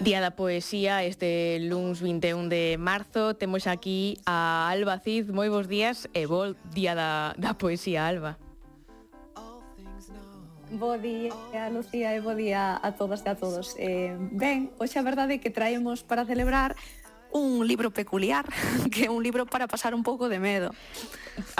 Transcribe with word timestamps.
Día 0.00 0.22
da 0.22 0.32
Poesía 0.32 1.04
este 1.04 1.60
luns 1.60 2.00
21 2.00 2.48
de 2.48 2.80
marzo 2.80 3.36
Temos 3.36 3.66
aquí 3.66 4.16
a 4.24 4.72
Alba 4.72 4.96
Cid 4.96 5.28
Moi 5.28 5.52
bons 5.52 5.68
días 5.68 6.08
e 6.16 6.24
bo 6.24 6.56
Día 6.72 6.96
da, 6.96 7.36
da 7.36 7.52
Poesía, 7.52 8.08
Alba 8.08 8.40
Bo 10.72 10.96
día, 10.96 11.36
Lucía, 11.68 12.16
e 12.16 12.24
bo 12.24 12.32
día 12.32 12.80
a 12.80 12.96
todas 12.96 13.20
e 13.26 13.28
a 13.28 13.36
todos 13.36 13.76
eh, 13.76 14.16
Ben, 14.32 14.72
hoxe 14.80 14.96
a 14.96 15.04
verdade 15.04 15.36
é 15.36 15.42
que 15.44 15.52
traemos 15.52 16.00
para 16.00 16.24
celebrar 16.24 16.80
un 17.28 17.62
libro 17.68 17.92
peculiar, 17.92 18.48
que 18.94 19.06
é 19.06 19.10
un 19.12 19.20
libro 19.20 19.44
para 19.44 19.68
pasar 19.68 19.92
un 19.92 20.02
pouco 20.02 20.32
de 20.32 20.40
medo. 20.40 20.72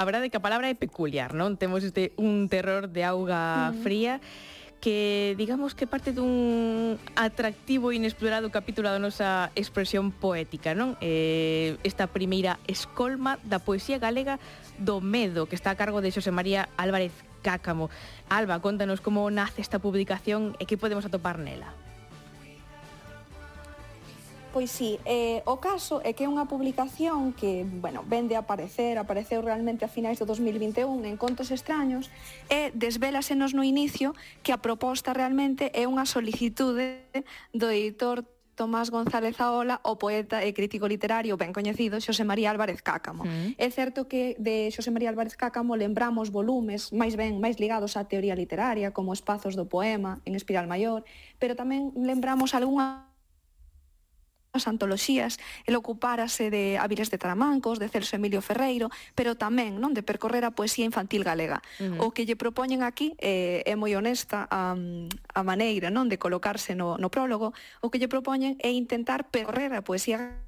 A 0.01 0.03
verdade 0.09 0.27
é 0.27 0.31
que 0.33 0.39
a 0.41 0.43
palabra 0.43 0.73
é 0.73 0.75
peculiar, 0.75 1.37
non? 1.37 1.61
Temos 1.61 1.85
este 1.85 2.17
un 2.17 2.49
terror 2.49 2.89
de 2.89 3.05
auga 3.05 3.71
mm. 3.71 3.83
fría. 3.85 4.17
Mm 4.17 4.60
que 4.81 5.35
digamos 5.37 5.77
que 5.77 5.87
parte 5.87 6.17
dun 6.17 6.97
atractivo 7.15 7.93
e 7.93 8.01
inexplorado 8.01 8.49
capítulo 8.49 8.89
da 8.89 8.97
nosa 8.97 9.53
expresión 9.53 10.09
poética, 10.09 10.73
non? 10.73 10.97
Eh, 11.05 11.77
esta 11.85 12.09
primeira 12.09 12.57
escolma 12.65 13.37
da 13.45 13.61
poesía 13.61 14.01
galega 14.01 14.41
do 14.81 15.05
medo, 15.05 15.45
que 15.45 15.55
está 15.55 15.69
a 15.71 15.79
cargo 15.79 16.01
de 16.01 16.09
Xosé 16.09 16.33
María 16.33 16.73
Álvarez 16.81 17.13
Cácamo. 17.45 17.93
Alba, 18.29 18.61
contanos 18.61 19.01
como 19.05 19.29
nace 19.29 19.61
esta 19.61 19.81
publicación 19.81 20.57
e 20.57 20.65
que 20.65 20.81
podemos 20.81 21.05
atopar 21.05 21.37
nela. 21.37 21.77
Pois 24.53 24.71
sí, 24.71 24.99
eh, 25.07 25.43
o 25.47 25.63
caso 25.63 26.03
é 26.03 26.11
que 26.11 26.27
é 26.27 26.29
unha 26.29 26.51
publicación 26.51 27.31
que, 27.31 27.63
bueno, 27.63 28.03
vende 28.03 28.35
a 28.35 28.43
aparecer, 28.43 28.99
apareceu 28.99 29.39
realmente 29.47 29.87
a 29.87 29.91
finais 29.91 30.19
do 30.19 30.27
2021 30.27 31.07
en 31.07 31.15
Contos 31.15 31.55
Extraños, 31.55 32.11
e 32.51 32.75
desvélasenos 32.75 33.55
no 33.55 33.63
inicio 33.63 34.11
que 34.43 34.51
a 34.51 34.59
proposta 34.59 35.15
realmente 35.15 35.71
é 35.71 35.87
unha 35.87 36.03
solicitude 36.03 37.07
do 37.55 37.71
editor 37.71 38.27
Tomás 38.59 38.91
González 38.91 39.41
Aola, 39.41 39.81
o 39.89 39.97
poeta 39.97 40.45
e 40.45 40.53
crítico 40.53 40.85
literario 40.85 41.41
ben 41.41 41.55
coñecido 41.55 41.97
Xosé 41.97 42.29
María 42.29 42.53
Álvarez 42.53 42.83
Cácamo. 42.85 43.25
Mm. 43.25 43.57
É 43.57 43.69
certo 43.73 44.05
que 44.05 44.37
de 44.37 44.69
Xosé 44.69 44.93
María 44.93 45.09
Álvarez 45.09 45.33
Cácamo 45.33 45.81
lembramos 45.81 46.29
volumes 46.29 46.93
máis 46.93 47.17
ben 47.17 47.41
máis 47.41 47.57
ligados 47.57 47.97
á 47.97 48.05
teoría 48.05 48.37
literaria, 48.37 48.93
como 48.93 49.17
Espazos 49.17 49.57
do 49.57 49.65
Poema, 49.65 50.21
en 50.29 50.37
Espiral 50.37 50.69
Maior, 50.69 51.09
pero 51.41 51.57
tamén 51.57 51.97
lembramos 51.97 52.53
algunha 52.53 53.10
as 54.53 54.67
antoloxías, 54.67 55.39
el 55.67 55.77
ocupárase 55.77 56.51
de 56.51 56.79
Avilés 56.79 57.11
de 57.11 57.19
Taramancos, 57.19 57.79
de 57.79 57.89
Celso 57.89 58.17
Emilio 58.17 58.43
Ferreiro, 58.43 58.91
pero 59.15 59.39
tamén 59.39 59.79
non 59.79 59.95
de 59.95 60.03
percorrer 60.03 60.43
a 60.43 60.51
poesía 60.51 60.83
infantil 60.83 61.23
galega. 61.23 61.63
Uh 61.79 61.95
-huh. 61.95 62.11
O 62.11 62.13
que 62.15 62.27
lle 62.27 62.35
propoñen 62.35 62.83
aquí 62.83 63.15
eh, 63.23 63.63
é 63.63 63.75
moi 63.79 63.95
honesta 63.95 64.51
a, 64.51 64.75
a 64.75 65.43
maneira 65.47 65.95
non 65.95 66.11
de 66.11 66.19
colocarse 66.19 66.75
no, 66.75 66.99
no 66.99 67.15
prólogo, 67.15 67.55
o 67.79 67.95
que 67.95 68.03
lle 68.03 68.11
propoñen 68.11 68.59
é 68.59 68.75
intentar 68.75 69.31
percorrer 69.31 69.71
a 69.71 69.87
poesía 69.87 70.43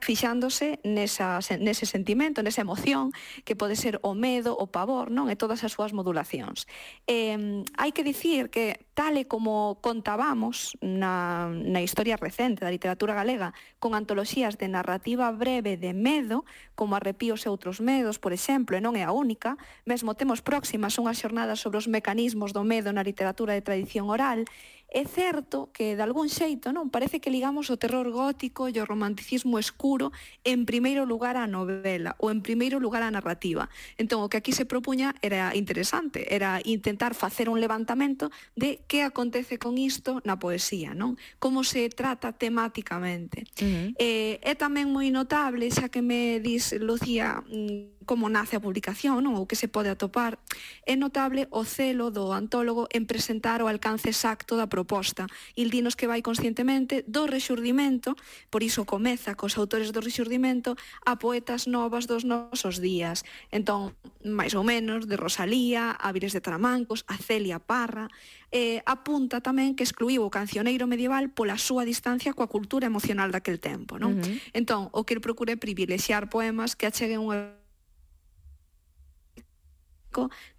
fixándose 0.00 0.82
nesa, 0.82 1.38
nese 1.62 1.86
sentimento, 1.86 2.42
nesa 2.42 2.66
emoción, 2.66 3.14
que 3.46 3.54
pode 3.54 3.78
ser 3.78 4.02
o 4.02 4.12
medo, 4.12 4.58
o 4.58 4.66
pavor, 4.66 5.14
non? 5.14 5.30
E 5.30 5.38
todas 5.38 5.62
as 5.62 5.70
súas 5.70 5.94
modulacións. 5.94 6.66
Eh, 7.06 7.62
hai 7.78 7.90
que 7.94 8.02
dicir 8.02 8.50
que 8.50 8.82
tal 8.98 9.14
e 9.14 9.30
como 9.30 9.78
contábamos 9.78 10.74
na, 10.82 11.46
na 11.54 11.78
historia 11.86 12.18
recente 12.18 12.66
da 12.66 12.74
literatura 12.74 13.14
galega, 13.14 13.54
con 13.78 13.94
antoloxías 13.94 14.58
de 14.58 14.66
narrativa 14.66 15.30
breve 15.30 15.78
de 15.78 15.94
medo, 15.94 16.42
como 16.74 16.98
Arrepíos 16.98 17.46
e 17.46 17.48
outros 17.48 17.78
medos, 17.78 18.18
por 18.18 18.34
exemplo, 18.34 18.74
e 18.74 18.82
non 18.82 18.98
é 18.98 19.06
a 19.06 19.14
única, 19.14 19.54
mesmo 19.86 20.18
temos 20.18 20.42
próximas 20.42 20.98
unhas 20.98 21.14
xornadas 21.14 21.62
sobre 21.62 21.78
os 21.78 21.86
mecanismos 21.86 22.50
do 22.50 22.66
medo 22.66 22.90
na 22.90 23.06
literatura 23.06 23.54
de 23.54 23.62
tradición 23.62 24.10
oral, 24.10 24.42
É 24.90 25.04
certo 25.04 25.68
que, 25.74 25.96
de 25.96 26.02
algún 26.02 26.32
xeito, 26.32 26.72
non 26.72 26.88
parece 26.88 27.20
que 27.20 27.28
ligamos 27.28 27.68
o 27.68 27.76
terror 27.76 28.08
gótico 28.08 28.72
e 28.72 28.80
o 28.80 28.88
romanticismo 28.88 29.60
escuro 29.60 30.16
en 30.48 30.64
primeiro 30.64 31.04
lugar 31.04 31.36
á 31.36 31.44
novela 31.44 32.16
ou 32.16 32.32
en 32.32 32.40
primeiro 32.40 32.80
lugar 32.80 33.04
á 33.04 33.12
narrativa. 33.12 33.68
Entón, 34.00 34.24
o 34.24 34.32
que 34.32 34.40
aquí 34.40 34.56
se 34.56 34.64
propuña 34.64 35.12
era 35.20 35.52
interesante, 35.52 36.32
era 36.32 36.64
intentar 36.64 37.12
facer 37.12 37.52
un 37.52 37.60
levantamento 37.60 38.32
de 38.56 38.80
que 38.88 39.04
acontece 39.04 39.60
con 39.60 39.76
isto 39.76 40.24
na 40.24 40.40
poesía, 40.40 40.96
non? 40.96 41.20
Como 41.36 41.60
se 41.62 41.92
trata 41.92 42.32
temáticamente. 42.32 43.44
Uh 43.60 43.68
-huh. 43.68 43.88
eh, 44.00 44.40
é 44.40 44.56
tamén 44.56 44.88
moi 44.88 45.12
notable, 45.12 45.68
xa 45.68 45.92
que 45.92 46.00
me 46.00 46.40
dis, 46.40 46.72
Lucía, 46.80 47.44
mm, 47.44 47.97
como 48.08 48.32
nace 48.32 48.56
a 48.56 48.64
publicación 48.64 49.20
non? 49.20 49.36
ou 49.36 49.44
que 49.44 49.52
se 49.52 49.68
pode 49.68 49.92
atopar, 49.92 50.40
é 50.88 50.96
notable 50.96 51.44
o 51.52 51.68
celo 51.68 52.08
do 52.08 52.32
antólogo 52.32 52.88
en 52.88 53.04
presentar 53.04 53.60
o 53.60 53.68
alcance 53.68 54.08
exacto 54.08 54.56
da 54.56 54.64
proposta. 54.64 55.28
Il 55.52 55.68
dinos 55.68 55.92
que 55.92 56.08
vai 56.08 56.24
conscientemente 56.24 57.04
do 57.04 57.28
rexurdimento, 57.28 58.16
por 58.48 58.64
iso 58.64 58.88
comeza 58.88 59.36
cos 59.36 59.60
autores 59.60 59.92
do 59.92 60.00
rexurdimento 60.00 60.72
a 61.04 61.20
poetas 61.20 61.68
novas 61.68 62.08
dos 62.08 62.24
nosos 62.24 62.80
días. 62.80 63.28
Entón, 63.52 63.92
máis 64.24 64.56
ou 64.56 64.64
menos, 64.64 65.04
de 65.04 65.20
Rosalía, 65.20 65.92
a 65.92 66.08
Vires 66.16 66.32
de 66.32 66.40
Tramancos, 66.40 67.04
a 67.12 67.20
Celia 67.20 67.60
Parra, 67.60 68.08
eh, 68.48 68.80
apunta 68.88 69.44
tamén 69.44 69.76
que 69.76 69.84
excluiu 69.84 70.24
o 70.24 70.32
cancioneiro 70.32 70.88
medieval 70.88 71.28
pola 71.28 71.60
súa 71.60 71.84
distancia 71.84 72.32
coa 72.32 72.48
cultura 72.48 72.88
emocional 72.88 73.28
daquel 73.28 73.60
tempo. 73.60 74.00
Non? 74.00 74.16
Uh 74.16 74.24
-huh. 74.24 74.56
Entón, 74.56 74.88
o 74.96 75.04
que 75.04 75.12
el 75.12 75.20
procure 75.20 75.60
privilexiar 75.60 76.32
poemas 76.32 76.72
que 76.72 76.88
acheguen 76.88 77.20
unha 77.20 77.57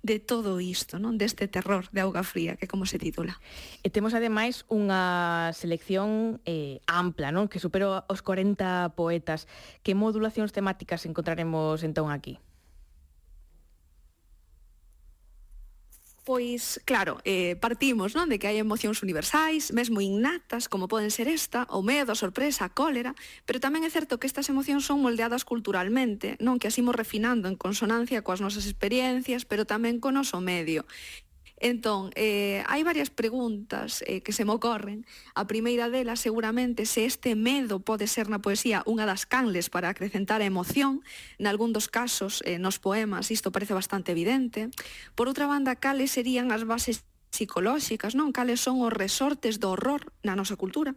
de 0.02 0.18
todo 0.20 0.60
isto, 0.60 0.98
non 0.98 1.20
deste 1.20 1.48
terror 1.52 1.88
de 1.92 2.02
auga 2.02 2.24
fría, 2.24 2.56
que 2.56 2.68
como 2.68 2.88
se 2.88 2.98
titula. 2.98 3.38
E 3.86 3.92
temos 3.92 4.16
ademais 4.16 4.64
unha 4.72 5.52
selección 5.52 6.40
eh, 6.48 6.80
ampla, 6.88 7.30
non 7.36 7.52
que 7.52 7.62
supera 7.62 8.08
os 8.08 8.22
40 8.24 8.96
poetas. 8.96 9.46
Que 9.86 9.94
modulacións 9.98 10.56
temáticas 10.56 11.06
encontraremos 11.06 11.84
entón 11.84 12.10
aquí? 12.10 12.42
Pois, 16.26 16.80
claro, 16.86 17.18
eh, 17.26 17.56
partimos 17.58 18.14
non 18.14 18.30
de 18.30 18.38
que 18.38 18.46
hai 18.46 18.62
emocións 18.62 19.02
universais, 19.02 19.74
mesmo 19.74 19.98
innatas, 20.04 20.70
como 20.70 20.92
poden 20.92 21.10
ser 21.10 21.26
esta, 21.26 21.66
o 21.74 21.82
medo, 21.82 22.14
a 22.14 22.20
sorpresa, 22.20 22.70
a 22.70 22.74
cólera, 22.76 23.18
pero 23.48 23.58
tamén 23.58 23.82
é 23.82 23.90
certo 23.90 24.20
que 24.22 24.30
estas 24.30 24.52
emocións 24.52 24.86
son 24.86 25.02
moldeadas 25.02 25.42
culturalmente, 25.42 26.38
non 26.38 26.62
que 26.62 26.70
as 26.70 26.78
imos 26.78 26.94
refinando 26.94 27.50
en 27.50 27.58
consonancia 27.58 28.22
coas 28.22 28.44
nosas 28.46 28.70
experiencias, 28.70 29.48
pero 29.50 29.66
tamén 29.66 29.98
co 29.98 30.14
noso 30.14 30.38
medio. 30.38 30.86
Entón, 31.60 32.16
eh, 32.16 32.64
hai 32.72 32.88
varias 32.88 33.12
preguntas 33.12 34.00
eh, 34.08 34.24
que 34.24 34.32
se 34.32 34.48
me 34.48 34.56
ocorren. 34.56 35.04
A 35.36 35.44
primeira 35.44 35.92
delas, 35.92 36.24
seguramente, 36.24 36.88
se 36.88 37.04
este 37.04 37.36
medo 37.36 37.84
pode 37.84 38.08
ser 38.08 38.32
na 38.32 38.40
poesía 38.40 38.80
unha 38.88 39.04
das 39.04 39.28
canles 39.28 39.68
para 39.68 39.92
acrecentar 39.92 40.40
a 40.40 40.48
emoción, 40.48 41.04
nalgún 41.36 41.76
dos 41.76 41.92
casos 41.92 42.40
eh, 42.48 42.64
nos 42.64 42.80
poemas 42.80 43.28
isto 43.28 43.52
parece 43.52 43.76
bastante 43.76 44.16
evidente. 44.16 44.72
Por 45.20 45.28
outra 45.28 45.52
banda, 45.52 45.76
cales 45.76 46.16
serían 46.16 46.56
as 46.56 46.64
bases 46.64 47.04
psicolóxicas, 47.28 48.16
non? 48.16 48.32
Cales 48.32 48.64
son 48.64 48.80
os 48.80 48.96
resortes 48.96 49.60
do 49.60 49.76
horror 49.76 50.16
na 50.24 50.40
nosa 50.40 50.56
cultura? 50.56 50.96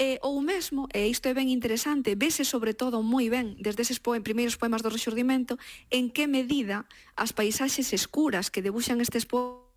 E, 0.00 0.16
ou 0.24 0.40
mesmo, 0.40 0.88
e 0.88 1.04
isto 1.04 1.28
é 1.28 1.36
ben 1.36 1.52
interesante, 1.52 2.16
vese 2.16 2.48
sobre 2.48 2.72
todo 2.72 3.04
moi 3.04 3.28
ben 3.28 3.60
desde 3.60 3.84
eses 3.84 4.00
poem, 4.00 4.24
primeiros 4.24 4.56
poemas 4.56 4.80
do 4.80 4.88
Rexurdimento 4.88 5.60
en 5.92 6.08
que 6.08 6.24
medida 6.24 6.88
as 7.12 7.36
paisaxes 7.36 7.92
escuras 7.92 8.48
que 8.48 8.64
debuxan 8.64 9.04
estes 9.04 9.28
poemas 9.28 9.71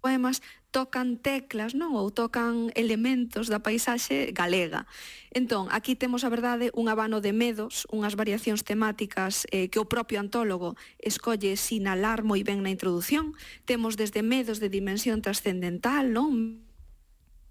poemas 0.00 0.40
tocan 0.70 1.18
teclas, 1.20 1.76
non? 1.76 1.92
Ou 1.98 2.08
tocan 2.08 2.72
elementos 2.78 3.52
da 3.52 3.60
paisaxe 3.60 4.32
galega. 4.32 4.88
Entón, 5.30 5.68
aquí 5.70 5.94
temos 5.94 6.24
a 6.24 6.32
verdade 6.32 6.72
un 6.72 6.88
abano 6.88 7.20
de 7.20 7.36
medos, 7.36 7.84
unhas 7.92 8.16
variacións 8.16 8.64
temáticas 8.64 9.44
eh, 9.52 9.68
que 9.68 9.82
o 9.82 9.90
propio 9.90 10.18
antólogo 10.22 10.78
escolle 10.96 11.58
sinalar 11.58 12.24
moi 12.24 12.40
ben 12.46 12.64
na 12.64 12.72
introdución. 12.72 13.36
Temos 13.68 14.00
desde 14.00 14.24
medos 14.24 14.62
de 14.62 14.72
dimensión 14.72 15.20
trascendental, 15.20 16.14
non? 16.16 16.64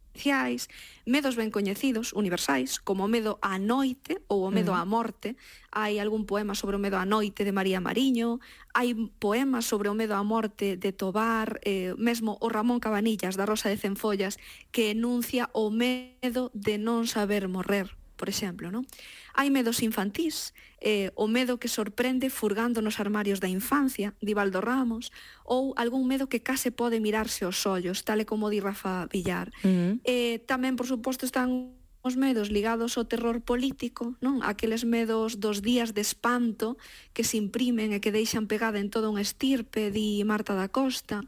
existenciais, 0.10 0.70
medos 1.06 1.36
ben 1.36 1.52
coñecidos, 1.52 2.14
universais, 2.14 2.80
como 2.80 3.06
o 3.06 3.08
medo 3.08 3.40
á 3.42 3.58
noite 3.58 4.22
ou 4.28 4.46
o 4.46 4.52
medo 4.52 4.74
á 4.74 4.84
morte. 4.86 5.36
Hai 5.72 5.98
algún 5.98 6.26
poema 6.26 6.54
sobre 6.54 6.76
o 6.78 6.84
medo 6.84 6.98
á 6.98 7.06
noite 7.06 7.46
de 7.46 7.54
María 7.54 7.80
Mariño, 7.82 8.40
hai 8.74 8.94
poemas 9.20 9.66
sobre 9.66 9.90
o 9.90 9.98
medo 9.98 10.14
á 10.18 10.24
morte 10.24 10.78
de 10.78 10.92
Tobar, 10.92 11.60
eh, 11.64 11.94
mesmo 11.98 12.38
o 12.42 12.48
Ramón 12.50 12.80
Cabanillas 12.80 13.38
da 13.38 13.46
Rosa 13.46 13.70
de 13.70 13.78
Cenfollas, 13.78 14.38
que 14.74 14.92
enuncia 14.92 15.50
o 15.54 15.70
medo 15.70 16.52
de 16.54 16.78
non 16.78 17.06
saber 17.06 17.48
morrer 17.48 17.99
por 18.20 18.28
exemplo. 18.28 18.68
Non? 18.68 18.84
Hai 19.32 19.48
medos 19.48 19.80
infantís, 19.80 20.52
eh, 20.84 21.16
o 21.16 21.32
medo 21.32 21.56
que 21.56 21.72
sorprende 21.72 22.28
furgando 22.28 22.84
nos 22.84 23.00
armarios 23.00 23.40
da 23.40 23.48
infancia, 23.48 24.12
di 24.20 24.36
Valdo 24.36 24.60
Ramos, 24.60 25.16
ou 25.48 25.72
algún 25.80 26.04
medo 26.04 26.28
que 26.28 26.44
case 26.44 26.76
pode 26.76 27.00
mirarse 27.00 27.48
os 27.48 27.64
ollos, 27.64 28.04
tal 28.04 28.20
e 28.20 28.28
como 28.28 28.52
di 28.52 28.60
Rafa 28.60 29.08
Villar. 29.08 29.48
Uh 29.64 29.72
-huh. 29.72 29.94
eh, 30.04 30.44
tamén, 30.44 30.76
por 30.76 30.92
suposto, 30.92 31.24
están 31.24 31.80
os 32.02 32.16
medos 32.16 32.48
ligados 32.48 32.96
ao 32.96 33.08
terror 33.08 33.44
político, 33.44 34.16
non? 34.24 34.40
Aqueles 34.44 34.88
medos 34.88 35.40
dos 35.40 35.60
días 35.60 35.92
de 35.92 36.04
espanto 36.04 36.80
que 37.12 37.28
se 37.28 37.36
imprimen 37.36 37.92
e 37.92 38.00
que 38.00 38.16
deixan 38.16 38.48
pegada 38.48 38.80
en 38.80 38.88
todo 38.88 39.12
un 39.12 39.20
estirpe, 39.20 39.92
di 39.92 40.24
Marta 40.24 40.56
da 40.56 40.72
Costa. 40.72 41.24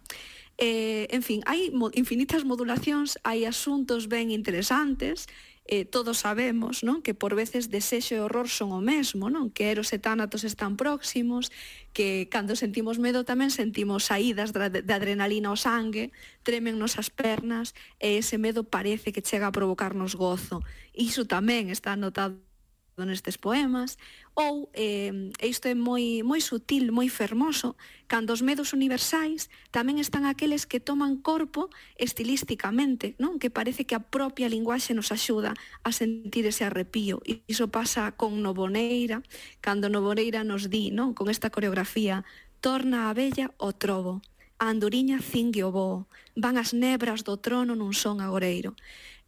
Eh, 0.62 1.12
en 1.12 1.24
fin, 1.26 1.44
hai 1.44 1.74
infinitas 1.98 2.48
modulacións, 2.48 3.20
hai 3.28 3.44
asuntos 3.44 4.08
ben 4.08 4.32
interesantes, 4.32 5.28
eh, 5.72 5.88
todos 5.88 6.20
sabemos 6.28 6.84
non 6.84 7.00
que 7.00 7.16
por 7.16 7.32
veces 7.32 7.72
desexo 7.72 8.12
e 8.12 8.20
horror 8.20 8.52
son 8.52 8.76
o 8.76 8.84
mesmo, 8.84 9.32
non 9.32 9.48
que 9.56 9.72
Eros 9.72 9.96
e 9.96 10.04
Tánatos 10.04 10.44
están 10.44 10.76
próximos, 10.76 11.48
que 11.96 12.28
cando 12.28 12.60
sentimos 12.60 13.00
medo 13.00 13.24
tamén 13.24 13.56
sentimos 13.56 14.12
saídas 14.12 14.52
de 14.52 14.92
adrenalina 14.92 15.48
ao 15.48 15.56
sangue, 15.56 16.12
tremennos 16.44 17.00
as 17.00 17.08
pernas 17.08 17.72
e 18.04 18.20
ese 18.20 18.36
medo 18.36 18.68
parece 18.68 19.16
que 19.16 19.24
chega 19.24 19.48
a 19.48 19.56
provocarnos 19.56 20.20
gozo. 20.20 20.60
Iso 20.92 21.24
tamén 21.24 21.72
está 21.72 21.96
anotado 21.96 22.51
nestes 22.98 23.38
poemas 23.38 23.98
ou 24.36 24.70
eh, 24.74 25.32
isto 25.42 25.68
é 25.68 25.76
moi 25.76 26.22
moi 26.24 26.40
sutil, 26.40 26.92
moi 26.92 27.08
fermoso, 27.10 27.76
cando 28.08 28.36
os 28.36 28.44
medos 28.44 28.76
universais 28.76 29.50
tamén 29.72 29.98
están 29.98 30.28
aqueles 30.28 30.68
que 30.68 30.84
toman 30.84 31.20
corpo 31.20 31.72
estilísticamente, 31.96 33.16
non? 33.18 33.40
Que 33.40 33.50
parece 33.50 33.88
que 33.88 33.96
a 33.96 34.04
propia 34.04 34.52
linguaxe 34.52 34.92
nos 34.94 35.10
axuda 35.10 35.56
a 35.84 35.90
sentir 35.96 36.44
ese 36.46 36.68
arrepío. 36.68 37.24
E 37.24 37.44
iso 37.48 37.72
pasa 37.72 38.12
con 38.16 38.44
Novoneira, 38.44 39.24
cando 39.64 39.88
Novoneira 39.88 40.44
nos 40.44 40.68
di, 40.68 40.92
non? 40.92 41.16
Con 41.16 41.32
esta 41.32 41.50
coreografía, 41.50 42.28
torna 42.62 43.10
a 43.10 43.16
bella 43.18 43.52
o 43.58 43.74
trobo, 43.74 44.22
a 44.62 44.70
anduriña 44.70 45.18
cingue 45.20 45.66
o 45.66 45.74
boo, 45.74 46.06
van 46.38 46.56
as 46.62 46.72
nebras 46.78 47.26
do 47.26 47.40
trono 47.42 47.74
nun 47.74 47.98
son 47.98 48.22
agoreiro. 48.22 48.78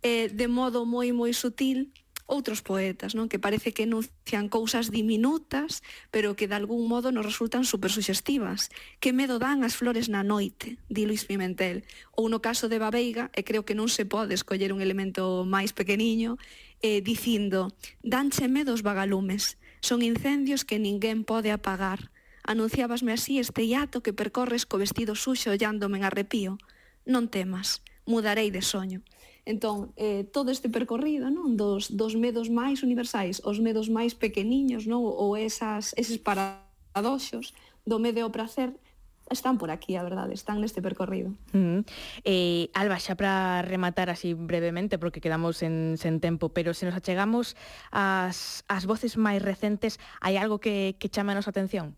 Eh, 0.03 0.27
de 0.29 0.47
modo 0.51 0.85
moi 0.85 1.09
moi 1.15 1.33
sutil, 1.33 1.89
outros 2.25 2.63
poetas, 2.63 3.13
non? 3.13 3.27
que 3.27 3.41
parece 3.41 3.75
que 3.75 3.83
enuncian 3.83 4.47
cousas 4.47 4.89
diminutas, 4.89 5.83
pero 6.09 6.35
que 6.39 6.47
de 6.47 6.55
algún 6.55 6.87
modo 6.87 7.11
nos 7.11 7.27
resultan 7.27 7.67
supersuxestivas. 7.67 8.71
Que 9.03 9.11
medo 9.11 9.37
dan 9.37 9.61
as 9.67 9.75
flores 9.75 10.07
na 10.07 10.23
noite, 10.23 10.79
di 10.87 11.03
Luis 11.03 11.27
Pimentel. 11.27 11.83
Ou 12.15 12.31
no 12.31 12.39
caso 12.39 12.71
de 12.71 12.79
Babeiga, 12.79 13.27
e 13.35 13.43
creo 13.43 13.67
que 13.67 13.75
non 13.75 13.91
se 13.91 14.07
pode 14.07 14.33
escoller 14.33 14.71
un 14.71 14.79
elemento 14.79 15.43
máis 15.43 15.75
pequeniño, 15.75 16.39
eh, 16.83 16.99
dicindo, 17.03 17.71
danche 18.03 18.47
medo 18.47 18.75
os 18.75 18.83
vagalumes, 18.83 19.59
son 19.83 19.99
incendios 20.03 20.63
que 20.63 20.79
ninguén 20.79 21.27
pode 21.27 21.51
apagar. 21.51 22.11
Anunciabasme 22.43 23.15
así 23.15 23.39
este 23.39 23.67
hiato 23.67 24.03
que 24.03 24.11
percorres 24.11 24.67
co 24.67 24.79
vestido 24.79 25.15
suxo 25.15 25.51
ollándome 25.51 25.99
en 25.99 26.07
arrepío. 26.07 26.59
Non 27.07 27.31
temas, 27.31 27.83
mudarei 28.03 28.51
de 28.51 28.63
soño. 28.63 28.99
Entón, 29.45 29.91
eh, 29.97 30.23
todo 30.23 30.51
este 30.51 30.71
percorrido 30.71 31.27
non 31.27 31.59
dos, 31.59 31.91
dos 31.91 32.15
medos 32.15 32.47
máis 32.47 32.79
universais, 32.79 33.43
os 33.43 33.59
medos 33.59 33.91
máis 33.91 34.15
pequeniños 34.15 34.87
non 34.87 35.03
ou 35.03 35.35
esas, 35.35 35.91
eses 35.99 36.15
paradoxos 36.15 37.51
do 37.83 37.99
medo 37.99 38.23
ao 38.23 38.31
prazer 38.31 38.71
están 39.29 39.57
por 39.57 39.71
aquí, 39.71 39.95
a 39.95 40.03
verdade, 40.03 40.33
están 40.33 40.59
neste 40.63 40.79
percorrido. 40.79 41.35
Uh 41.51 41.59
-huh. 41.59 41.79
eh, 42.23 42.71
Alba, 42.71 42.99
xa 42.99 43.15
para 43.15 43.61
rematar 43.63 44.07
así 44.07 44.33
brevemente, 44.33 44.95
porque 44.95 45.19
quedamos 45.19 45.59
en, 45.63 45.99
sen 45.99 46.19
tempo, 46.19 46.55
pero 46.55 46.73
se 46.73 46.85
nos 46.85 46.95
achegamos 46.95 47.55
ás, 47.91 48.63
ás 48.67 48.83
voces 48.87 49.19
máis 49.19 49.43
recentes, 49.43 49.99
hai 50.23 50.39
algo 50.39 50.59
que, 50.63 50.95
que 50.99 51.11
chama 51.11 51.31
a 51.31 51.37
nosa 51.39 51.51
atención? 51.51 51.95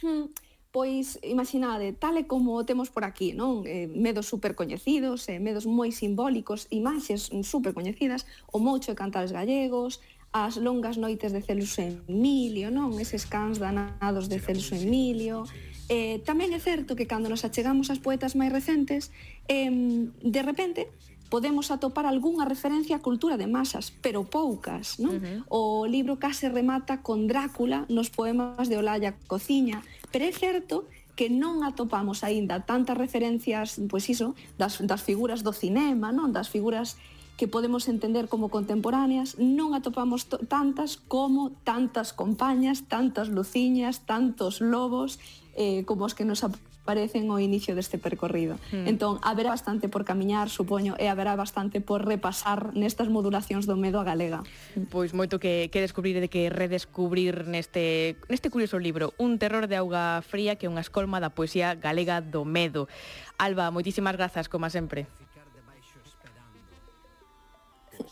Hmm. 0.00 0.32
Pois, 0.72 1.18
imaginade, 1.26 1.90
tal 1.98 2.14
e 2.14 2.30
como 2.30 2.62
temos 2.62 2.94
por 2.94 3.02
aquí, 3.02 3.34
non? 3.34 3.66
Eh, 3.66 3.90
medos 3.90 4.30
super 4.30 4.54
coñecidos, 4.54 5.26
eh, 5.26 5.42
medos 5.42 5.66
moi 5.66 5.90
simbólicos, 5.90 6.70
imaxes 6.70 7.26
super 7.42 7.74
coñecidas, 7.74 8.22
o 8.54 8.62
mocho 8.62 8.94
e 8.94 8.94
cantares 8.94 9.34
gallegos, 9.34 9.98
as 10.30 10.62
longas 10.62 10.94
noites 10.94 11.34
de 11.34 11.42
Celso 11.42 11.82
Emilio, 11.82 12.70
non? 12.70 12.94
Eses 13.02 13.26
cans 13.26 13.58
danados 13.58 14.30
de 14.30 14.38
Celso 14.38 14.78
Emilio. 14.78 15.42
Eh, 15.90 16.22
tamén 16.22 16.54
é 16.54 16.62
certo 16.62 16.94
que 16.94 17.10
cando 17.10 17.26
nos 17.26 17.42
achegamos 17.42 17.90
ás 17.90 17.98
poetas 17.98 18.38
máis 18.38 18.54
recentes, 18.54 19.10
eh, 19.50 19.74
de 20.22 20.40
repente 20.46 20.86
podemos 21.30 21.70
atopar 21.70 22.04
algunha 22.04 22.44
referencia 22.44 22.98
á 22.98 23.00
cultura 23.00 23.38
de 23.38 23.46
masas, 23.46 23.94
pero 24.02 24.26
poucas, 24.26 24.98
non? 24.98 25.16
Uh 25.16 25.22
-huh. 25.22 25.38
O 25.48 25.62
libro 25.86 26.18
case 26.18 26.50
remata 26.50 27.00
con 27.06 27.30
Drácula 27.30 27.86
nos 27.88 28.10
poemas 28.10 28.66
de 28.66 28.76
Olalla 28.76 29.14
Cociña, 29.30 29.80
pero 30.10 30.26
é 30.26 30.32
certo 30.34 30.90
que 31.14 31.30
non 31.30 31.62
atopamos 31.62 32.26
aínda 32.26 32.66
tantas 32.66 32.98
referencias, 32.98 33.78
pois 33.86 34.08
iso, 34.10 34.34
das, 34.58 34.82
das 34.82 35.00
figuras 35.06 35.46
do 35.46 35.54
cinema, 35.54 36.10
non? 36.10 36.34
Das 36.34 36.50
figuras 36.50 36.98
que 37.40 37.48
podemos 37.48 37.88
entender 37.88 38.28
como 38.28 38.52
contemporáneas, 38.52 39.40
non 39.40 39.72
atopamos 39.72 40.28
tantas 40.28 41.00
como 41.08 41.56
tantas 41.64 42.12
compañas, 42.12 42.84
tantas 42.84 43.32
luciñas, 43.32 44.04
tantos 44.04 44.60
lobos, 44.60 45.16
eh, 45.56 45.88
como 45.88 46.04
os 46.04 46.12
que 46.12 46.28
nos 46.28 46.44
parecen 46.90 47.30
ao 47.30 47.38
inicio 47.38 47.78
deste 47.78 48.02
percorrido. 48.02 48.58
Mm. 48.74 48.90
Entón, 48.90 49.22
haberá 49.22 49.54
bastante 49.54 49.86
por 49.86 50.02
camiñar, 50.02 50.50
supoño, 50.50 50.98
e 50.98 51.06
haberá 51.06 51.38
bastante 51.38 51.78
por 51.78 52.02
repasar 52.02 52.74
nestas 52.74 53.06
modulacións 53.06 53.70
do 53.70 53.78
medo 53.78 54.02
a 54.02 54.04
galega. 54.04 54.42
Pois 54.90 55.14
moito 55.14 55.38
que, 55.38 55.70
que 55.70 55.78
descubrir 55.78 56.18
e 56.18 56.26
de 56.26 56.26
que 56.26 56.50
redescubrir 56.50 57.46
neste, 57.46 58.18
neste 58.26 58.50
curioso 58.50 58.82
libro, 58.82 59.14
Un 59.22 59.38
terror 59.38 59.70
de 59.70 59.78
auga 59.78 60.18
fría 60.26 60.58
que 60.58 60.66
é 60.66 60.70
unha 60.72 60.82
escolma 60.82 61.22
da 61.22 61.30
poesía 61.30 61.78
galega 61.78 62.18
do 62.18 62.42
medo. 62.42 62.90
Alba, 63.38 63.70
moitísimas 63.70 64.18
grazas, 64.18 64.50
como 64.50 64.66
sempre. 64.66 65.06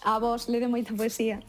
A 0.07 0.23
vos, 0.23 0.47
lede 0.47 0.71
moita 0.71 0.95
poesía. 0.95 1.43